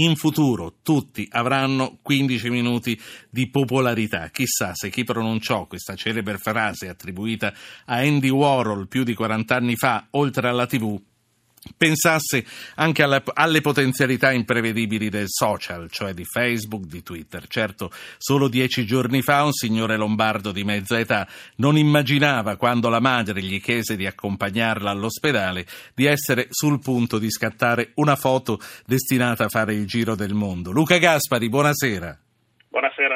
[0.00, 3.00] in futuro tutti avranno 15 minuti
[3.30, 4.28] di popolarità.
[4.30, 7.52] Chissà se chi pronunciò questa celebre frase attribuita
[7.86, 11.00] a Andy Warhol più di 40 anni fa, oltre alla TV,
[11.76, 12.44] pensasse
[12.76, 17.46] anche alla, alle potenzialità imprevedibili del social, cioè di Facebook, di Twitter.
[17.46, 21.26] Certo, solo dieci giorni fa un signore lombardo di mezza età
[21.56, 27.30] non immaginava, quando la madre gli chiese di accompagnarla all'ospedale, di essere sul punto di
[27.30, 30.70] scattare una foto destinata a fare il giro del mondo.
[30.70, 32.18] Luca Gaspari, buonasera.
[32.70, 33.07] Buonasera.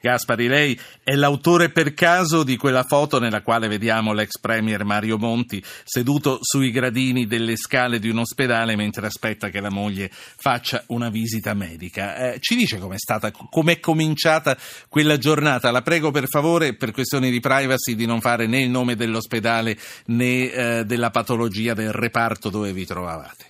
[0.00, 5.18] Gaspari, lei è l'autore per caso di quella foto nella quale vediamo l'ex premier Mario
[5.18, 10.84] Monti seduto sui gradini delle scale di un ospedale mentre aspetta che la moglie faccia
[10.88, 12.32] una visita medica.
[12.32, 14.56] Eh, ci dice com'è stata, com'è cominciata
[14.88, 15.70] quella giornata?
[15.70, 19.76] La prego per favore, per questioni di privacy, di non fare né il nome dell'ospedale
[20.06, 23.46] né eh, della patologia del reparto dove vi trovavate.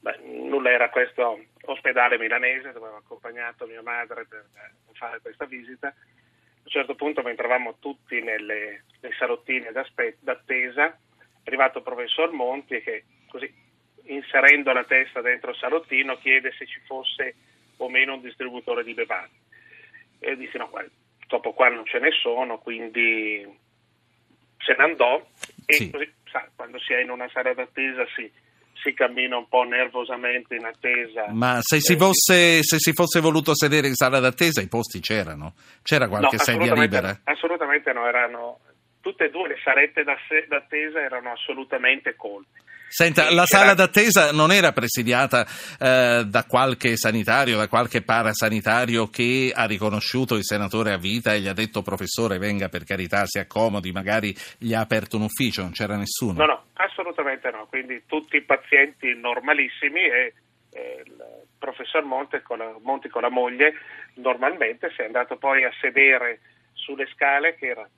[0.00, 0.18] Beh,
[0.48, 4.46] nulla era questo ospedale milanese dove avevo accompagnato mia madre per
[4.92, 5.88] fare questa visita.
[5.88, 9.66] A un certo punto, mentre eravamo tutti nelle, nei salottini
[10.20, 10.94] d'attesa, è
[11.44, 13.52] arrivato il professor Monti che così
[14.06, 17.34] inserendo la testa dentro il salottino chiede se ci fosse
[17.78, 19.34] o meno un distributore di bevande.
[20.18, 20.70] E io dissi no,
[21.26, 23.46] dopo qua non ce ne sono, quindi
[24.58, 25.24] se ne andò
[25.66, 25.90] e sì.
[25.90, 28.30] così, sa, quando si è in una sala d'attesa si
[28.82, 31.26] si cammina un po' nervosamente in attesa.
[31.30, 35.54] Ma se si, fosse, se si fosse voluto sedere in sala d'attesa i posti c'erano?
[35.82, 37.20] C'era qualche no, sedia libera?
[37.24, 38.60] Assolutamente no, erano,
[39.00, 42.60] tutte e due le salette d'attesa erano assolutamente colte.
[42.88, 45.44] Senta, la sala d'attesa non era presidiata
[45.78, 51.40] eh, da qualche sanitario, da qualche parasanitario che ha riconosciuto il senatore a vita e
[51.40, 55.62] gli ha detto professore venga per carità, si accomodi, magari gli ha aperto un ufficio,
[55.62, 56.38] non c'era nessuno?
[56.38, 60.34] No, no, assolutamente no, quindi tutti pazienti normalissimi e
[60.70, 61.24] eh, il
[61.58, 63.74] professor Monti con, la, Monti con la moglie
[64.14, 66.40] normalmente si è andato poi a sedere
[66.72, 67.88] sulle scale che era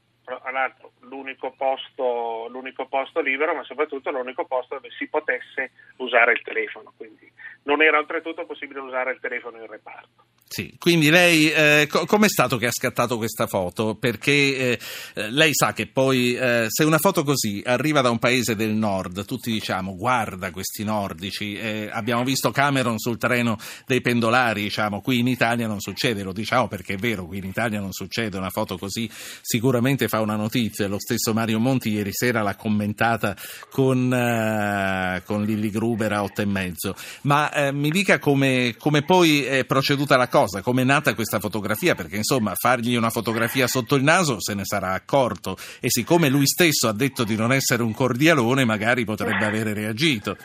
[0.51, 6.43] l'altro, l'unico, posto, l'unico posto libero, ma soprattutto l'unico posto dove si potesse usare il
[6.43, 6.93] telefono.
[6.97, 7.31] Quindi
[7.65, 10.25] non era oltretutto possibile usare il telefono in reparto.
[10.51, 13.97] Sì, quindi lei eh, co- com'è stato che ha scattato questa foto?
[13.97, 14.79] Perché eh,
[15.15, 18.71] eh, lei sa che poi eh, se una foto così arriva da un paese del
[18.71, 25.03] nord, tutti diciamo guarda questi nordici, eh, abbiamo visto Cameron sul treno dei pendolari, diciamo
[25.03, 28.39] qui in Italia non succede, lo diciamo perché è vero, qui in Italia non succede,
[28.39, 29.09] una foto così
[29.43, 33.37] sicuramente fa una notizia, lo stesso Mario Monti ieri sera l'ha commentata
[33.71, 39.45] con, eh, con Lilli Gruber a otto e mezzo, ma mi dica come, come poi
[39.45, 43.67] è proceduta la cosa cosa, come è nata questa fotografia, perché insomma fargli una fotografia
[43.67, 47.53] sotto il naso se ne sarà accorto e siccome lui stesso ha detto di non
[47.53, 50.37] essere un cordialone magari potrebbe avere reagito.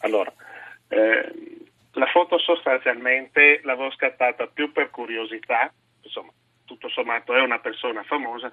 [0.00, 0.30] Allora,
[0.88, 1.32] eh,
[1.92, 5.72] la foto sostanzialmente l'avevo scattata più per curiosità,
[6.02, 6.30] insomma
[6.66, 8.50] tutto sommato è una persona famosa,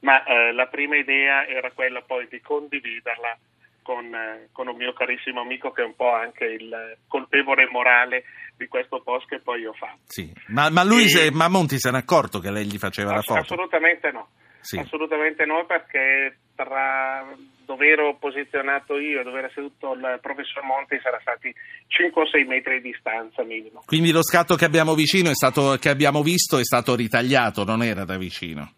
[0.00, 3.36] ma eh, la prima idea era quella poi di condividerla
[3.82, 8.24] con, eh, con, un mio carissimo amico che è un po' anche il colpevole morale
[8.56, 10.00] di questo post che poi ho fatto.
[10.06, 10.32] Sì.
[10.48, 11.08] Ma, ma, lui, e...
[11.08, 13.54] se, ma Monti se n'è accorto che lei gli faceva ass- la foto?
[13.54, 14.28] Assolutamente no.
[14.60, 14.78] Sì.
[14.78, 17.26] Assolutamente no, perché tra
[17.64, 21.52] dove ero posizionato io e dove era seduto il professor Monti sarà stati
[21.86, 23.82] 5 o 6 metri di distanza minimo.
[23.86, 24.94] Quindi lo scatto che abbiamo,
[25.32, 28.72] stato, che abbiamo visto è stato ritagliato, non era da vicino?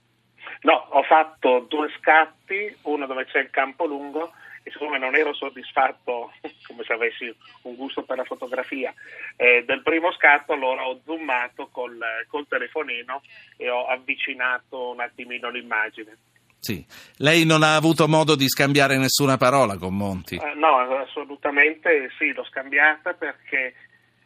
[0.63, 4.33] No, ho fatto due scatti, uno dove c'è il campo lungo
[4.65, 6.33] e siccome non ero soddisfatto,
[6.67, 8.93] come se avessi un gusto per la fotografia,
[9.37, 13.23] eh, del primo scatto, allora ho zoomato col, col telefonino
[13.59, 16.17] e ho avvicinato un attimino l'immagine.
[16.59, 16.83] Sì.
[17.19, 20.37] Lei non ha avuto modo di scambiare nessuna parola con Monti?
[20.37, 23.75] Uh, no, assolutamente sì, l'ho scambiata perché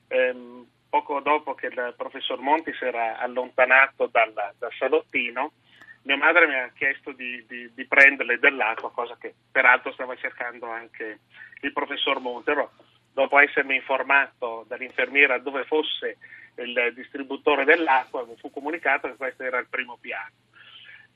[0.06, 5.50] ehm, poco dopo che il professor Monti si era allontanato dal, dal salottino,
[6.02, 10.66] mia madre mi ha chiesto di, di, di, prenderle dell'acqua, cosa che peraltro stava cercando
[10.70, 11.20] anche
[11.60, 12.72] il professor Montero.
[13.12, 16.18] Dopo essermi informato dall'infermiera dove fosse
[16.56, 20.30] il distributore dell'acqua, mi fu comunicato che questo era il primo piano.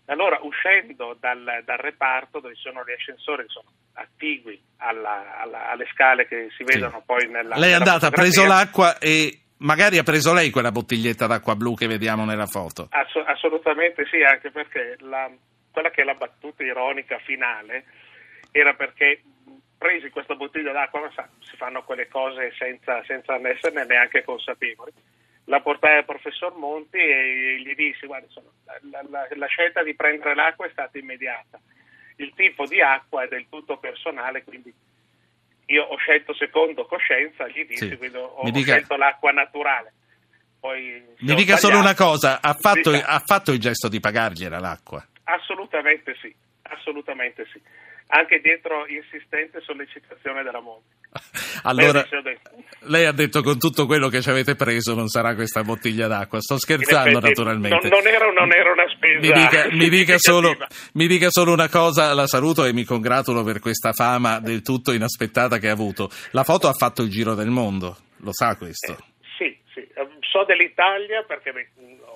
[0.06, 5.70] Allora, uscendo dal, dal reparto, dove ci sono gli ascensori che sono attigui alla, alla,
[5.70, 7.02] alle scale che si vedono sì.
[7.06, 7.56] poi nella.
[7.56, 11.74] Lei è andata, ha preso l'acqua e Magari ha preso lei quella bottiglietta d'acqua blu
[11.74, 12.88] che vediamo nella foto.
[12.90, 15.30] Ass- assolutamente sì, anche perché la,
[15.70, 17.84] quella che è la battuta ironica finale
[18.50, 19.22] era perché
[19.78, 24.92] presi questa bottiglia d'acqua, ma sa, si fanno quelle cose senza, senza esserne neanche consapevoli.
[25.46, 28.50] La portai al professor Monti e gli dissi, guarda, insomma,
[28.90, 31.60] la, la, la scelta di prendere l'acqua è stata immediata.
[32.16, 34.72] Il tipo di acqua è del tutto personale, quindi
[35.72, 37.96] io ho scelto secondo coscienza, gli dissi, sì.
[37.96, 38.72] quindi ho, dica...
[38.72, 39.92] scelto l'acqua naturale.
[40.60, 45.04] Poi, Mi dica solo una cosa, ha fatto, ha fatto il gesto di pagargliela l'acqua?
[45.24, 46.32] Assolutamente sì,
[46.62, 47.60] assolutamente sì
[48.14, 51.00] anche dietro insistente sollecitazione della moglie.
[51.64, 52.04] Allora,
[52.86, 56.40] lei ha detto con tutto quello che ci avete preso non sarà questa bottiglia d'acqua.
[56.40, 57.88] Sto scherzando effetti, naturalmente.
[57.88, 59.20] Non, non, era, non, era, una spesa.
[59.20, 60.56] Mi dica, mi, dica solo,
[60.94, 64.90] mi dica, solo, una cosa, la saluto e mi congratulo per questa fama del tutto
[64.90, 66.10] inaspettata che ha avuto.
[66.32, 68.92] La foto ha fatto il giro del mondo, lo sa questo?
[68.92, 69.04] Eh,
[69.38, 69.88] sì, sì,
[70.20, 71.52] so dell'Italia perché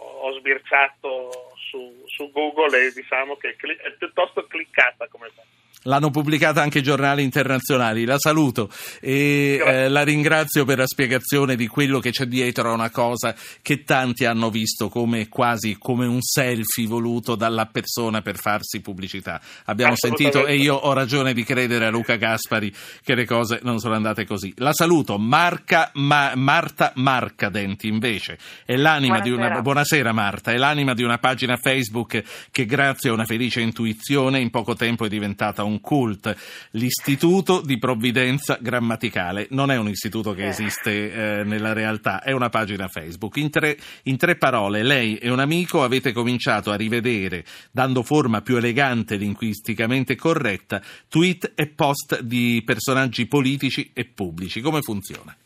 [0.00, 5.55] ho sbirciato su, su Google e diciamo che è piuttosto cliccata come foto.
[5.82, 8.04] L'hanno pubblicata anche i giornali internazionali.
[8.04, 8.70] La saluto
[9.00, 13.34] e eh, la ringrazio per la spiegazione di quello che c'è dietro a una cosa
[13.62, 19.40] che tanti hanno visto come quasi come un selfie voluto dalla persona per farsi pubblicità.
[19.66, 23.78] Abbiamo sentito e io ho ragione di credere a Luca Gaspari che le cose non
[23.78, 24.52] sono andate così.
[24.56, 25.18] La saluto.
[25.18, 29.22] Marca, ma, Marta Marcadenti invece è l'anima buonasera.
[29.22, 33.60] di una buonasera Marta, è l'anima di una pagina Facebook che grazie a una felice
[33.60, 39.46] intuizione in poco tempo è diventata un CULT, l'Istituto di Provvidenza Grammaticale.
[39.50, 40.48] Non è un istituto che eh.
[40.48, 43.36] esiste eh, nella realtà, è una pagina Facebook.
[43.36, 48.40] In tre, in tre parole, lei e un amico avete cominciato a rivedere, dando forma
[48.40, 54.60] più elegante e linguisticamente corretta, tweet e post di personaggi politici e pubblici.
[54.60, 55.36] Come funziona?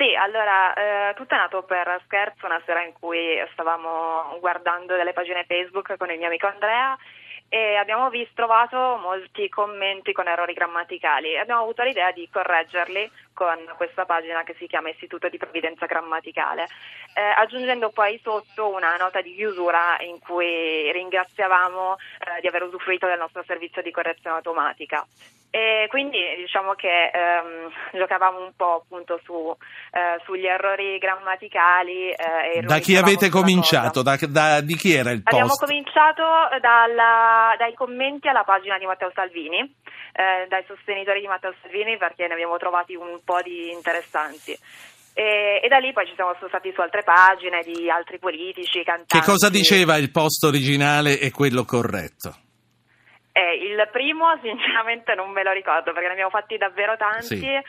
[0.00, 5.12] Sì, allora, eh, tutto è nato per scherzo una sera in cui stavamo guardando delle
[5.12, 6.96] pagine Facebook con il mio amico Andrea
[7.52, 13.10] e abbiamo visto, trovato molti commenti con errori grammaticali e abbiamo avuto l'idea di correggerli
[13.34, 16.68] con questa pagina che si chiama Istituto di Provvidenza Grammaticale,
[17.12, 23.06] eh, aggiungendo poi sotto una nota di chiusura in cui ringraziavamo eh, di aver usufruito
[23.06, 25.04] del nostro servizio di correzione automatica.
[25.50, 29.34] E quindi diciamo che ehm, giocavamo un po' appunto su,
[29.90, 32.10] eh, sugli errori grammaticali.
[32.10, 34.02] Eh, da chi avete cominciato?
[34.02, 35.34] Da, da, di chi era il post?
[35.34, 36.22] Abbiamo cominciato
[36.60, 39.58] dalla, dai commenti alla pagina di Matteo Salvini,
[40.12, 44.56] eh, dai sostenitori di Matteo Salvini perché ne abbiamo trovati un po' di interessanti.
[45.12, 49.18] E, e, da lì poi ci siamo spostati su altre pagine di altri politici, cantanti.
[49.18, 52.49] Che cosa diceva il post originale e quello corretto?
[53.32, 57.46] Eh, il primo sinceramente non me lo ricordo perché ne abbiamo fatti davvero tanti sì.
[57.46, 57.62] eh,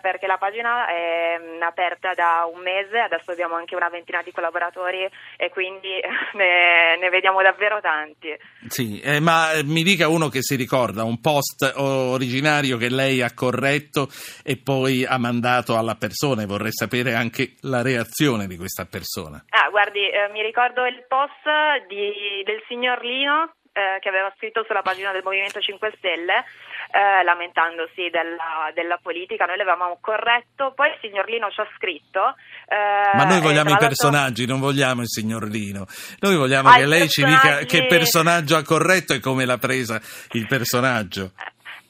[0.00, 4.32] perché la pagina è mm, aperta da un mese, adesso abbiamo anche una ventina di
[4.32, 5.06] collaboratori
[5.36, 6.00] e quindi
[6.34, 8.34] ne, ne vediamo davvero tanti.
[8.68, 13.20] Sì, eh, ma eh, mi dica uno che si ricorda, un post originario che lei
[13.20, 14.08] ha corretto
[14.42, 19.44] e poi ha mandato alla persona e vorrei sapere anche la reazione di questa persona.
[19.50, 21.44] Ah, guardi, eh, mi ricordo il post
[21.88, 26.44] di, del signor Lino eh, che aveva scritto sulla pagina del Movimento 5 Stelle
[26.90, 32.34] eh, lamentandosi della, della, politica, noi l'avevamo corretto, poi il signor Lino ci ha scritto.
[32.66, 35.86] Eh, Ma noi vogliamo i personaggi, non vogliamo il signor Lino.
[36.18, 40.00] Noi vogliamo che lei ci dica che personaggio ha corretto e come l'ha presa
[40.32, 41.32] il personaggio.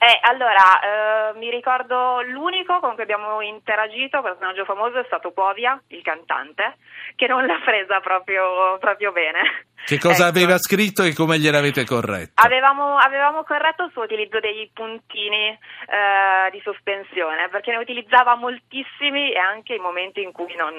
[0.02, 5.78] Eh, allora, eh, mi ricordo l'unico con cui abbiamo interagito, personaggio famoso, è stato Povia,
[5.88, 6.78] il cantante,
[7.16, 9.66] che non l'ha presa proprio, proprio bene.
[9.84, 10.38] Che cosa ecco.
[10.38, 12.42] aveva scritto e come gliel'avete corretto?
[12.42, 19.32] Avevamo, avevamo corretto il suo utilizzo dei puntini eh, di sospensione, perché ne utilizzava moltissimi
[19.32, 20.74] e anche in momenti in cui non,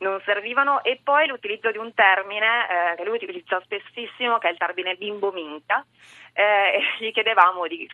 [0.00, 4.50] non servivano, e poi l'utilizzo di un termine eh, che lui utilizza spessissimo, che è
[4.50, 5.84] il termine bimbo minca,
[6.34, 7.88] eh, e gli chiedevamo di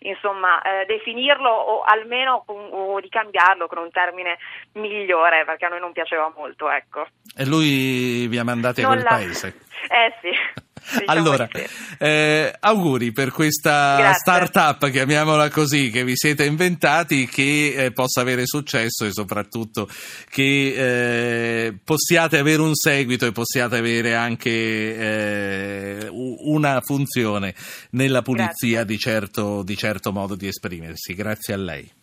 [0.00, 4.38] insomma, eh, definirlo o almeno con, o di cambiarlo con un termine
[4.72, 6.70] migliore, perché a noi non piaceva molto.
[6.70, 7.06] Ecco.
[7.36, 9.08] E lui vi ha mandati a quel la...
[9.08, 9.54] paese?
[9.88, 10.30] Eh sì.
[10.82, 11.48] Diciamo allora,
[11.98, 14.20] eh, auguri per questa Grazie.
[14.20, 19.88] start-up, chiamiamola così, che vi siete inventati, che eh, possa avere successo e soprattutto
[20.28, 27.54] che eh, possiate avere un seguito e possiate avere anche eh, una funzione
[27.90, 31.14] nella pulizia di certo, di certo modo di esprimersi.
[31.14, 31.99] Grazie a lei.